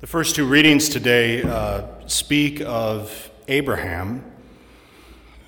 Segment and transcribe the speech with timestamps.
[0.00, 4.24] The first two readings today uh, speak of Abraham.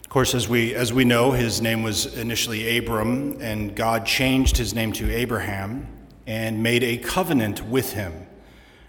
[0.03, 4.57] Of course, as we, as we know, his name was initially Abram, and God changed
[4.57, 5.87] his name to Abraham
[6.27, 8.27] and made a covenant with him.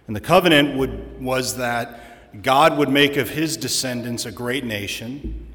[0.08, 5.46] And the covenant would, was that God would make of his descendants a great nation,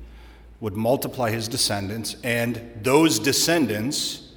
[0.60, 4.34] would multiply his descendants, and those descendants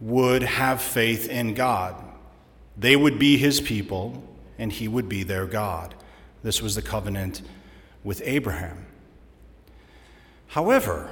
[0.00, 2.02] would have faith in God.
[2.78, 4.24] They would be his people
[4.58, 5.94] and he would be their God.
[6.42, 7.42] This was the covenant
[8.04, 8.86] with Abraham.
[10.48, 11.10] However,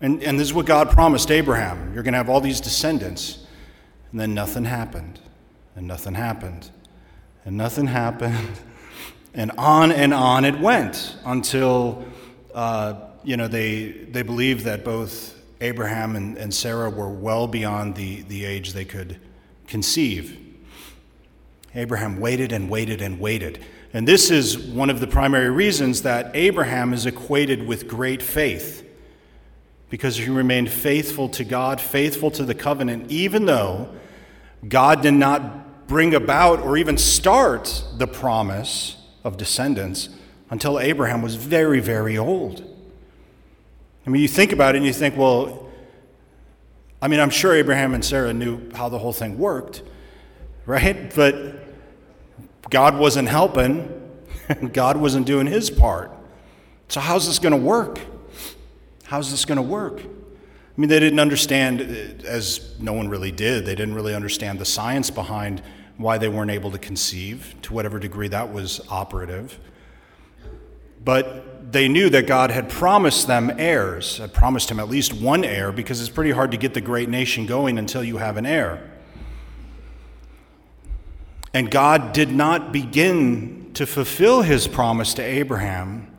[0.00, 3.44] and, and this is what God promised Abraham you're going to have all these descendants.
[4.10, 5.20] And then nothing happened,
[5.76, 6.70] and nothing happened,
[7.44, 8.58] and nothing happened.
[9.34, 12.04] And on and on it went until,
[12.52, 17.94] uh, you know, they, they believed that both Abraham and, and Sarah were well beyond
[17.94, 19.20] the, the age they could
[19.68, 20.49] conceive.
[21.74, 23.64] Abraham waited and waited and waited.
[23.92, 28.86] And this is one of the primary reasons that Abraham is equated with great faith,
[29.88, 33.88] because he remained faithful to God, faithful to the covenant, even though
[34.68, 40.08] God did not bring about or even start the promise of descendants
[40.48, 42.64] until Abraham was very, very old.
[44.06, 45.68] I mean, you think about it and you think, well,
[47.02, 49.82] I mean, I'm sure Abraham and Sarah knew how the whole thing worked,
[50.66, 51.12] right?
[51.14, 51.34] But
[52.70, 54.10] God wasn't helping,
[54.72, 56.12] God wasn't doing his part.
[56.88, 58.00] So, how's this going to work?
[59.04, 60.00] How's this going to work?
[60.00, 64.58] I mean, they didn't understand, uh, as no one really did, they didn't really understand
[64.58, 65.62] the science behind
[65.96, 69.58] why they weren't able to conceive, to whatever degree that was operative.
[71.04, 75.44] But they knew that God had promised them heirs, had promised him at least one
[75.44, 78.46] heir, because it's pretty hard to get the great nation going until you have an
[78.46, 78.89] heir.
[81.52, 86.14] And God did not begin to fulfill his promise to Abraham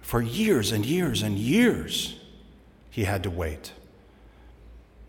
[0.00, 2.18] for years and years and years.
[2.90, 3.72] He had to wait.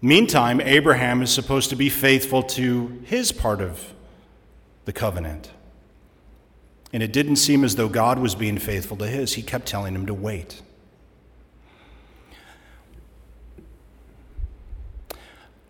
[0.02, 3.94] Meantime, Abraham is supposed to be faithful to his part of
[4.86, 5.52] the covenant.
[6.94, 9.34] And it didn't seem as though God was being faithful to his.
[9.34, 10.62] He kept telling him to wait.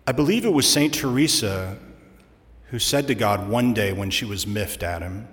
[0.06, 0.94] I believe it was St.
[0.94, 1.78] Teresa
[2.70, 5.28] who said to God one day when she was miffed at him,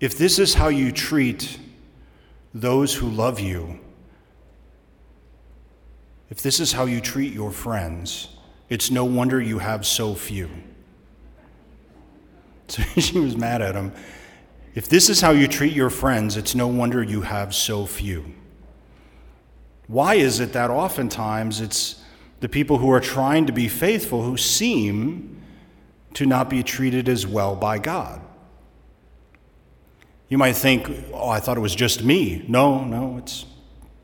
[0.00, 1.58] If this is how you treat
[2.54, 3.78] those who love you,
[6.30, 8.28] if this is how you treat your friends,
[8.70, 10.48] it's no wonder you have so few.
[12.68, 13.92] So she was mad at him.
[14.76, 18.32] If this is how you treat your friends, it's no wonder you have so few.
[19.90, 22.00] Why is it that oftentimes it's
[22.38, 25.42] the people who are trying to be faithful who seem
[26.14, 28.20] to not be treated as well by God?
[30.28, 32.44] You might think, oh, I thought it was just me.
[32.46, 33.46] No, no, it's,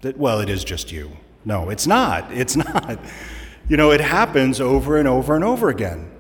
[0.01, 1.13] that, well, it is just you.
[1.45, 2.33] No, it's not.
[2.33, 2.99] It's not.
[3.69, 6.11] You know, it happens over and over and over again.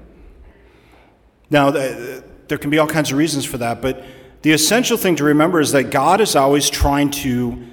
[1.50, 4.04] Now, there can be all kinds of reasons for that, but
[4.43, 7.66] the essential thing to remember is that God is always trying to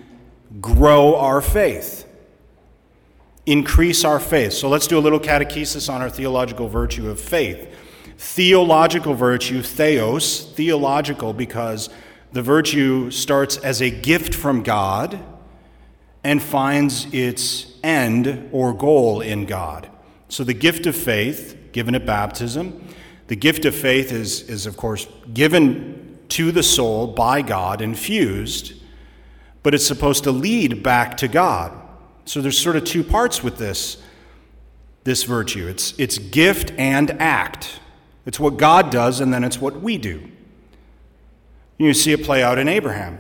[0.61, 2.07] grow our faith,
[3.45, 4.53] increase our faith.
[4.53, 7.75] So let's do a little catechesis on our theological virtue of faith.
[8.17, 11.89] Theological virtue, theos, theological, because
[12.31, 15.19] the virtue starts as a gift from God
[16.23, 19.89] and finds its end or goal in God.
[20.29, 22.87] So the gift of faith, given at baptism,
[23.27, 28.73] the gift of faith is, is of course, given to the soul by God, infused
[29.63, 31.71] but it's supposed to lead back to God.
[32.25, 34.01] So there's sort of two parts with this,
[35.03, 37.79] this virtue it's, it's gift and act.
[38.25, 40.29] It's what God does, and then it's what we do.
[41.77, 43.19] You see it play out in Abraham.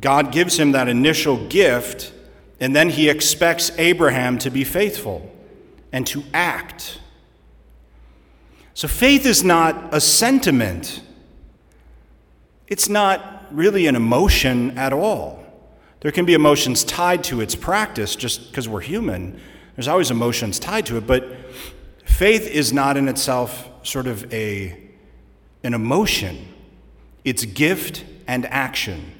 [0.00, 2.12] God gives him that initial gift,
[2.58, 5.30] and then he expects Abraham to be faithful
[5.92, 7.00] and to act.
[8.72, 11.02] So faith is not a sentiment,
[12.68, 15.39] it's not really an emotion at all.
[16.00, 19.40] There can be emotions tied to its practice just because we're human.
[19.76, 21.24] There's always emotions tied to it, but
[22.04, 24.78] faith is not in itself sort of a,
[25.62, 26.48] an emotion,
[27.24, 29.12] it's gift and action.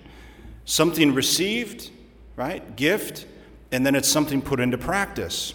[0.64, 1.90] Something received,
[2.36, 2.76] right?
[2.76, 3.26] Gift,
[3.72, 5.54] and then it's something put into practice.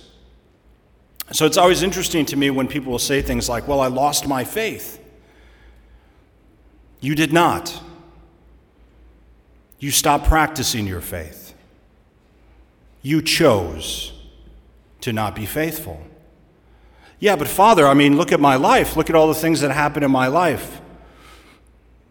[1.31, 4.27] So it's always interesting to me when people will say things like, Well, I lost
[4.27, 5.01] my faith.
[6.99, 7.81] You did not
[9.79, 11.53] you stopped practicing your faith.
[13.01, 14.13] You chose
[15.01, 16.01] to not be faithful.
[17.19, 18.97] Yeah, but Father, I mean, look at my life.
[18.97, 20.81] Look at all the things that happened in my life.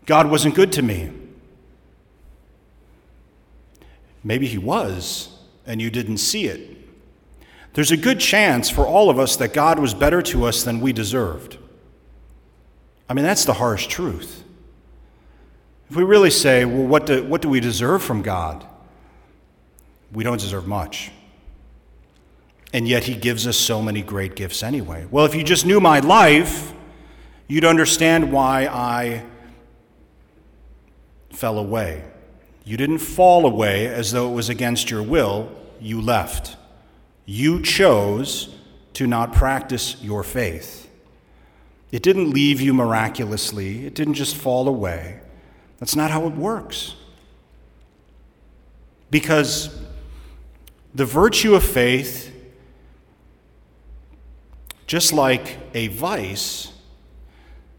[0.06, 1.10] God wasn't good to me.
[4.22, 5.36] Maybe He was,
[5.66, 6.78] and you didn't see it.
[7.74, 10.80] There's a good chance for all of us that God was better to us than
[10.80, 11.58] we deserved.
[13.08, 14.43] I mean, that's the harsh truth.
[15.94, 18.66] If we really say, well, what do, what do we deserve from God?
[20.12, 21.12] We don't deserve much.
[22.72, 25.06] And yet, He gives us so many great gifts anyway.
[25.08, 26.72] Well, if you just knew my life,
[27.46, 29.24] you'd understand why I
[31.30, 32.02] fell away.
[32.64, 35.48] You didn't fall away as though it was against your will,
[35.80, 36.56] you left.
[37.24, 38.52] You chose
[38.94, 40.90] to not practice your faith.
[41.92, 45.20] It didn't leave you miraculously, it didn't just fall away.
[45.78, 46.94] That's not how it works.
[49.10, 49.76] Because
[50.94, 52.32] the virtue of faith,
[54.86, 56.72] just like a vice,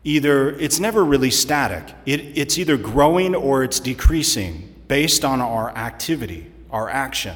[0.04, 1.96] either it's never really static.
[2.06, 7.36] It, it's either growing or it's decreasing based on our activity, our action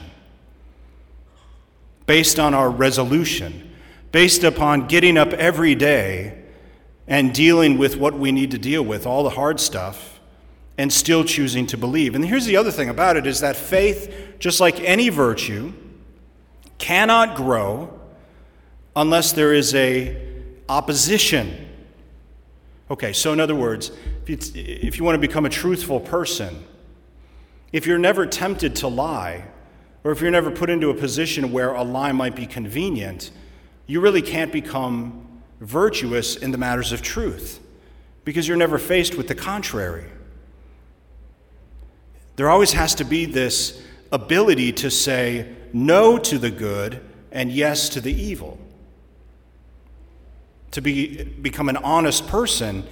[2.10, 3.72] based on our resolution,
[4.12, 6.36] based upon getting up every day
[7.06, 10.09] and dealing with what we need to deal with, all the hard stuff,
[10.80, 12.16] and still choosing to believe.
[12.16, 15.74] And here's the other thing about it is that faith, just like any virtue,
[16.78, 18.00] cannot grow
[18.96, 20.26] unless there is a
[20.70, 21.68] opposition.
[22.90, 23.92] Okay, so in other words,
[24.26, 26.64] if, if you want to become a truthful person,
[27.74, 29.44] if you're never tempted to lie,
[30.06, 33.31] or if you're never put into a position where a lie might be convenient,
[33.86, 37.60] you really can't become virtuous in the matters of truth
[38.24, 40.06] because you're never faced with the contrary.
[42.40, 43.84] There always has to be this
[44.14, 47.02] ability to say no to the good
[47.34, 48.58] and yes to the evil.
[50.72, 52.88] To be, become an honest person,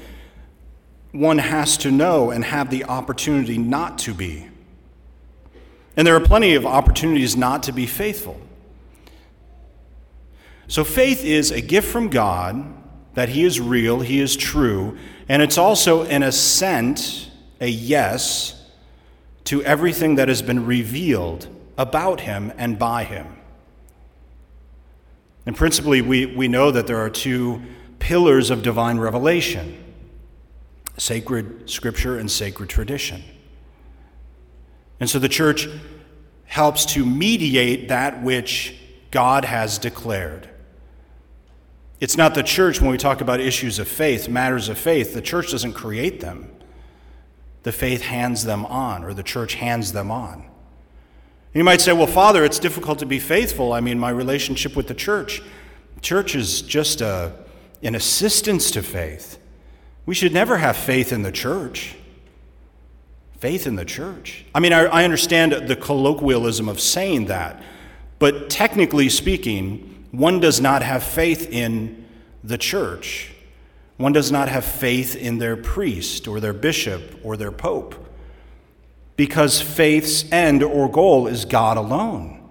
[1.14, 4.50] one has to know and have the opportunity not to be.
[5.96, 8.42] And there are plenty of opportunities not to be faithful.
[10.68, 12.66] So, faith is a gift from God
[13.14, 14.98] that He is real, He is true,
[15.30, 18.57] and it's also an assent, a yes,
[19.48, 21.48] to everything that has been revealed
[21.78, 23.38] about Him and by Him.
[25.46, 27.62] And principally, we, we know that there are two
[27.98, 29.84] pillars of divine revelation
[30.98, 33.24] sacred scripture and sacred tradition.
[35.00, 35.70] And so the church
[36.46, 38.76] helps to mediate that which
[39.12, 40.50] God has declared.
[42.02, 45.22] It's not the church when we talk about issues of faith, matters of faith, the
[45.22, 46.50] church doesn't create them.
[47.64, 50.46] The faith hands them on, or the church hands them on.
[51.54, 53.74] You might say, well, Father, it's difficult to be faithful.
[53.74, 55.42] I mean, my relationship with the church.
[56.02, 57.34] Church is just a,
[57.82, 59.40] an assistance to faith.
[60.06, 61.96] We should never have faith in the church
[63.40, 64.46] faith in the church.
[64.54, 67.62] I mean, I, I, understand the colloquialism of saying that,
[68.20, 72.06] but technically speaking, one does not have faith in
[72.44, 73.32] the church.
[73.98, 78.08] One does not have faith in their priest or their bishop or their pope
[79.16, 82.48] because faith's end or goal is God alone.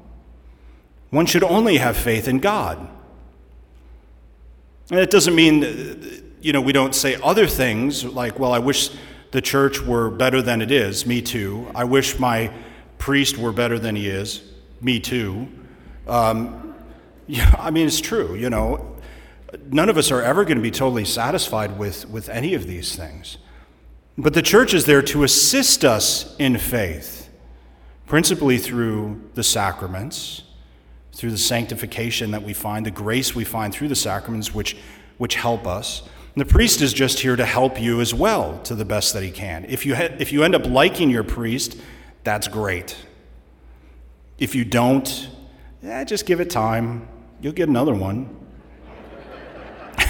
[1.11, 2.89] One should only have faith in God.
[4.91, 8.91] And it doesn't mean, you know, we don't say other things like, well, I wish
[9.31, 11.07] the church were better than it is.
[11.07, 11.71] Me too.
[11.75, 12.53] I wish my
[12.99, 14.43] priest were better than he is.
[14.81, 15.49] Me too.
[16.09, 16.75] Um,
[17.29, 18.35] yeah, I mean, it's true.
[18.35, 18.96] You know,
[19.71, 22.97] none of us are ever going to be totally satisfied with, with any of these
[22.97, 23.39] things.
[24.19, 27.29] But the church is there to assist us in faith,
[28.07, 30.43] principally through the sacraments,
[31.13, 34.77] through the sanctification that we find, the grace we find through the sacraments, which,
[35.19, 36.03] which help us.
[36.35, 39.23] And the priest is just here to help you as well to the best that
[39.23, 39.65] he can.
[39.67, 41.79] If you, ha- if you end up liking your priest,
[42.25, 42.97] that's great.
[44.39, 45.29] If you don't,
[45.83, 47.09] yeah, just give it time.
[47.41, 48.46] You'll get another one.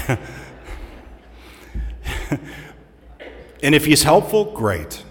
[3.61, 5.03] and if he's helpful, great.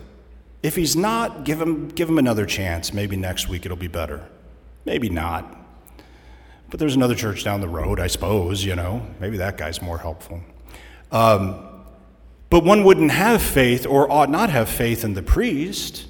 [0.63, 2.93] If he's not, give him, give him another chance.
[2.93, 4.27] Maybe next week it'll be better.
[4.85, 5.57] Maybe not.
[6.71, 9.07] But there's another church down the road, I suppose, you know.
[9.21, 10.41] Maybe that guy's more helpful.
[11.13, 11.67] Um,
[12.51, 16.07] but one wouldn't have faith or ought not have faith in the priest,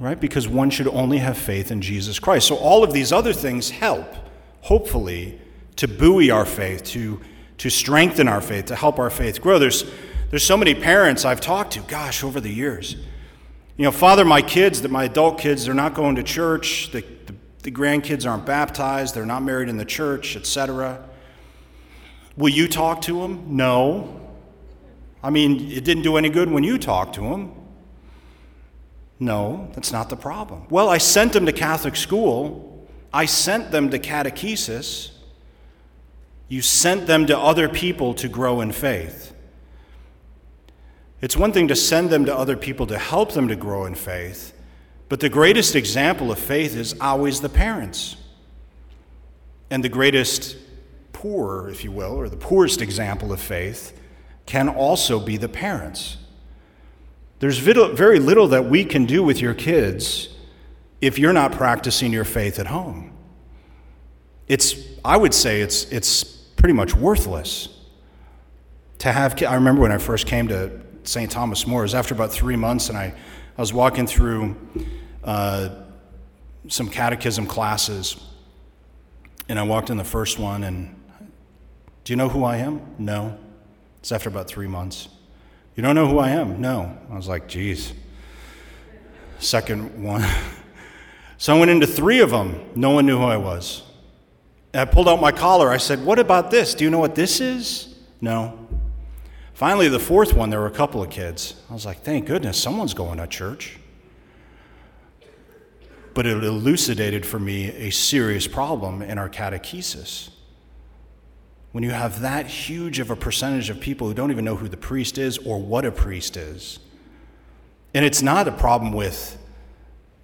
[0.00, 0.18] right?
[0.18, 2.48] Because one should only have faith in Jesus Christ.
[2.48, 4.12] So all of these other things help,
[4.62, 5.40] hopefully,
[5.76, 7.20] to buoy our faith, to,
[7.58, 9.58] to strengthen our faith, to help our faith grow.
[9.58, 9.84] There's,
[10.30, 12.96] there's so many parents I've talked to, gosh, over the years.
[13.76, 16.90] You know, Father, my kids, that my adult kids, they're not going to church.
[16.92, 21.00] The, the The grandkids aren't baptized, they're not married in the church, etc.
[22.36, 23.56] Will you talk to them?
[23.56, 24.20] No.
[25.22, 27.52] I mean, it didn't do any good when you talked to them.
[29.18, 30.66] No, that's not the problem.
[30.68, 32.86] Well, I sent them to Catholic school.
[33.14, 35.12] I sent them to catechesis.
[36.48, 39.34] You sent them to other people to grow in faith.
[41.20, 43.94] It's one thing to send them to other people to help them to grow in
[43.94, 44.52] faith,
[45.08, 48.16] but the greatest example of faith is always the parents.
[49.70, 50.56] And the greatest
[51.12, 53.98] poor, if you will, or the poorest example of faith
[54.44, 56.18] can also be the parents.
[57.38, 60.28] There's very little that we can do with your kids
[61.00, 63.12] if you're not practicing your faith at home.
[64.46, 66.33] It's, I would say it's, it's
[66.64, 67.68] pretty much worthless
[68.96, 69.42] to have.
[69.42, 71.30] I remember when I first came to St.
[71.30, 73.12] Thomas More, it was after about three months, and I,
[73.58, 74.56] I was walking through
[75.22, 75.68] uh,
[76.68, 78.16] some catechism classes,
[79.46, 80.98] and I walked in the first one, and
[82.04, 82.80] do you know who I am?
[82.98, 83.38] No.
[83.98, 85.10] It's after about three months.
[85.76, 86.62] You don't know who I am?
[86.62, 86.96] No.
[87.10, 87.92] I was like, geez.
[89.38, 90.24] Second one.
[91.36, 92.58] so I went into three of them.
[92.74, 93.82] No one knew who I was.
[94.74, 95.70] And I pulled out my collar.
[95.70, 96.74] I said, What about this?
[96.74, 97.94] Do you know what this is?
[98.20, 98.58] No.
[99.52, 101.54] Finally, the fourth one, there were a couple of kids.
[101.70, 103.78] I was like, Thank goodness, someone's going to church.
[106.12, 110.30] But it elucidated for me a serious problem in our catechesis
[111.70, 114.68] when you have that huge of a percentage of people who don't even know who
[114.68, 116.80] the priest is or what a priest is.
[117.94, 119.38] And it's not a problem with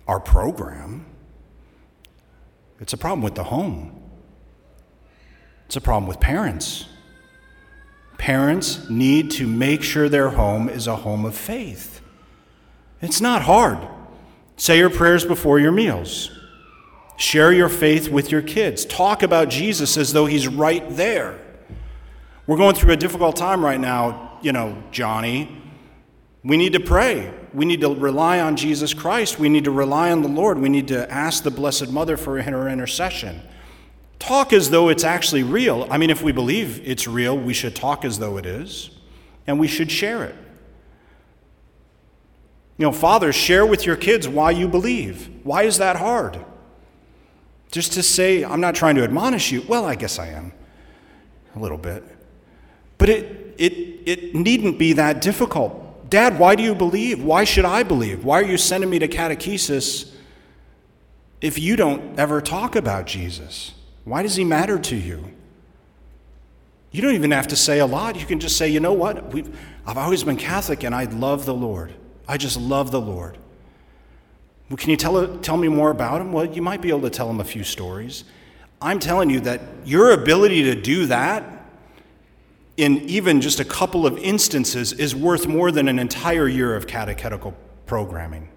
[0.09, 1.07] our program,
[2.81, 4.00] it's a problem with the home.
[5.71, 6.87] It's a problem with parents.
[8.19, 12.01] Parents need to make sure their home is a home of faith.
[13.01, 13.79] It's not hard.
[14.57, 16.33] Say your prayers before your meals.
[17.19, 18.85] Share your faith with your kids.
[18.85, 21.39] Talk about Jesus as though he's right there.
[22.49, 25.57] We're going through a difficult time right now, you know, Johnny.
[26.43, 27.33] We need to pray.
[27.55, 29.39] We need to rely on Jesus Christ.
[29.39, 30.59] We need to rely on the Lord.
[30.59, 33.43] We need to ask the Blessed Mother for her intercession.
[34.21, 35.89] Talk as though it's actually real.
[35.91, 38.91] I mean, if we believe it's real, we should talk as though it is,
[39.47, 40.37] and we should share it.
[42.77, 45.29] You know, fathers, share with your kids why you believe.
[45.43, 46.39] Why is that hard?
[47.73, 49.63] Just to say, I'm not trying to admonish you.
[49.67, 50.53] Well, I guess I am.
[51.57, 52.05] A little bit.
[52.99, 53.73] But it, it,
[54.07, 56.11] it needn't be that difficult.
[56.11, 57.23] Dad, why do you believe?
[57.23, 58.25] Why should I believe?
[58.25, 60.13] Why are you sending me to catechesis
[61.41, 63.73] if you don't ever talk about Jesus?
[64.11, 65.25] Why does he matter to you?
[66.91, 68.19] You don't even have to say a lot.
[68.19, 69.33] You can just say, you know what?
[69.33, 71.95] We've, I've always been Catholic and I love the Lord.
[72.27, 73.39] I just love the Lord.
[74.69, 76.33] Well, can you tell, tell me more about him?
[76.33, 78.25] Well, you might be able to tell him a few stories.
[78.83, 81.45] I'm telling you that your ability to do that
[82.77, 86.89] in even just a couple of instances is worth more than an entire year of
[86.89, 87.55] catechetical
[87.87, 88.49] programming.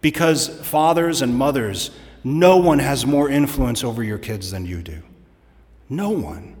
[0.00, 1.90] Because fathers and mothers,
[2.24, 5.02] no one has more influence over your kids than you do.
[5.88, 6.56] No one.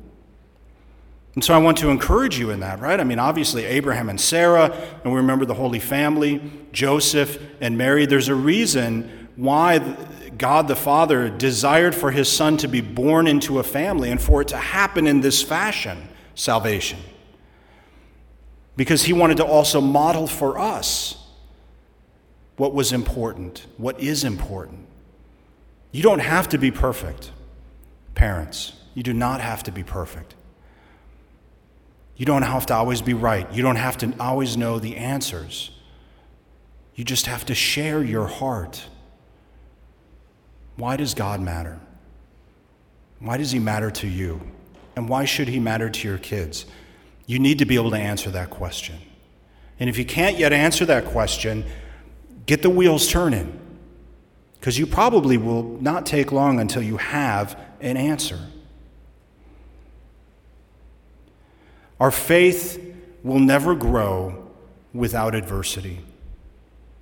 [1.34, 2.98] And so I want to encourage you in that, right?
[2.98, 4.72] I mean, obviously, Abraham and Sarah,
[5.04, 6.40] and we remember the Holy Family,
[6.72, 8.06] Joseph and Mary.
[8.06, 9.78] There's a reason why
[10.36, 14.42] God the Father desired for his son to be born into a family and for
[14.42, 16.98] it to happen in this fashion salvation.
[18.76, 21.24] Because he wanted to also model for us
[22.56, 24.86] what was important, what is important.
[25.98, 27.32] You don't have to be perfect,
[28.14, 28.72] parents.
[28.94, 30.36] You do not have to be perfect.
[32.16, 33.52] You don't have to always be right.
[33.52, 35.72] You don't have to always know the answers.
[36.94, 38.86] You just have to share your heart.
[40.76, 41.80] Why does God matter?
[43.18, 44.40] Why does He matter to you?
[44.94, 46.64] And why should He matter to your kids?
[47.26, 49.00] You need to be able to answer that question.
[49.80, 51.64] And if you can't yet answer that question,
[52.46, 53.64] get the wheels turning.
[54.58, 58.38] Because you probably will not take long until you have an answer.
[62.00, 64.48] Our faith will never grow
[64.92, 66.00] without adversity,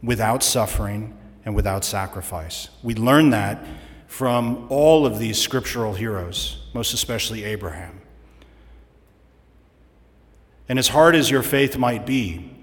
[0.02, 2.68] without suffering, and without sacrifice.
[2.82, 3.64] We learn that
[4.06, 8.00] from all of these scriptural heroes, most especially Abraham.
[10.68, 12.55] And as hard as your faith might be,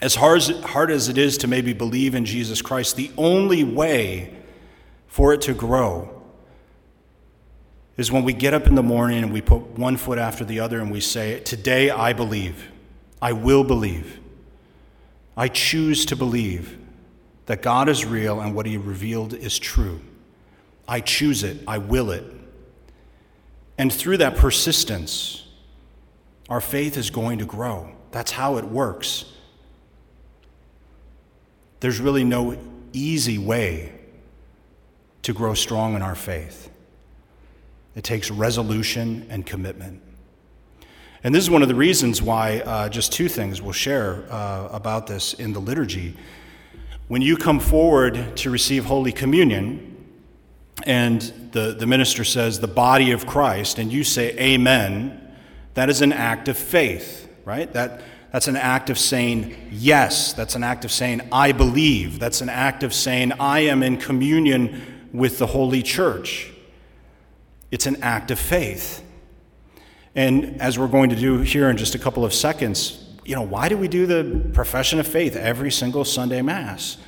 [0.00, 3.64] as hard as, hard as it is to maybe believe in Jesus Christ, the only
[3.64, 4.34] way
[5.06, 6.22] for it to grow
[7.96, 10.60] is when we get up in the morning and we put one foot after the
[10.60, 12.70] other and we say, Today I believe.
[13.20, 14.18] I will believe.
[15.36, 16.78] I choose to believe
[17.46, 20.00] that God is real and what He revealed is true.
[20.88, 22.24] I choose it, I will it.
[23.76, 25.46] And through that persistence,
[26.48, 27.92] our faith is going to grow.
[28.10, 29.26] That's how it works.
[31.80, 32.58] There's really no
[32.92, 33.92] easy way
[35.22, 36.70] to grow strong in our faith.
[37.94, 40.02] It takes resolution and commitment.
[41.22, 44.68] And this is one of the reasons why, uh, just two things we'll share uh,
[44.72, 46.16] about this in the liturgy.
[47.08, 49.86] When you come forward to receive Holy Communion,
[50.84, 51.20] and
[51.52, 55.20] the, the minister says, the body of Christ, and you say, Amen,
[55.74, 57.70] that is an act of faith, right?
[57.72, 58.00] That,
[58.32, 60.32] that's an act of saying yes.
[60.32, 62.18] That's an act of saying, I believe.
[62.18, 66.52] That's an act of saying, I am in communion with the Holy Church.
[67.70, 69.04] It's an act of faith.
[70.14, 73.42] And as we're going to do here in just a couple of seconds, you know,
[73.42, 76.98] why do we do the profession of faith every single Sunday Mass?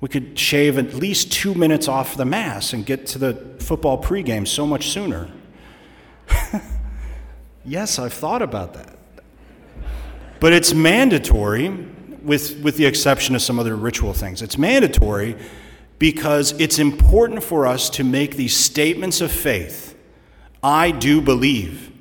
[0.00, 4.02] We could shave at least two minutes off the Mass and get to the football
[4.02, 5.30] pregame so much sooner.
[7.64, 8.99] yes, I've thought about that.
[10.40, 11.68] But it's mandatory,
[12.22, 14.42] with, with the exception of some other ritual things.
[14.42, 15.36] It's mandatory
[15.98, 19.96] because it's important for us to make these statements of faith.
[20.62, 21.92] I do believe.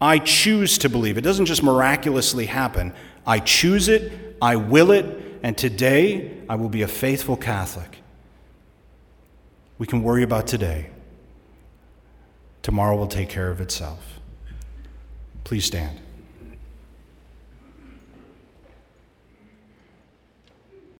[0.00, 1.18] I choose to believe.
[1.18, 2.94] It doesn't just miraculously happen.
[3.26, 7.98] I choose it, I will it, and today I will be a faithful Catholic.
[9.76, 10.90] We can worry about today.
[12.62, 14.20] Tomorrow will take care of itself.
[15.44, 15.98] Please stand.